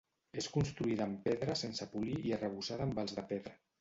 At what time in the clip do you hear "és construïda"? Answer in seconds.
0.41-1.05